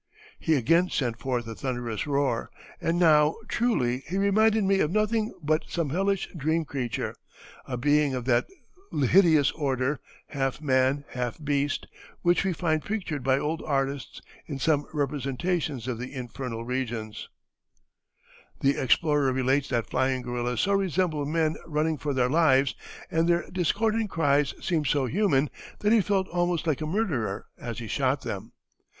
[0.39, 2.49] He again sent forth a thunderous roar,
[2.81, 7.13] and now truly he reminded me of nothing but some hellish dream creature
[7.67, 8.47] a being of that
[8.91, 11.85] hideous order, half man half beast,
[12.23, 17.29] which we find pictured by old artists in some representations of the infernal regions."
[18.59, 18.73] [Illustration: The Gorilla.
[18.73, 22.73] (Troglodytes Gorilla.)] The explorer relates that flying gorillas so resembled men running for their lives,
[23.11, 27.77] and their discordant cries seemed so human, that he felt almost like a murderer as
[27.77, 28.53] he shot them.